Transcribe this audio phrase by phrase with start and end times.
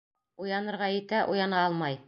[0.45, 1.99] Уянырға итә, уяна алмай.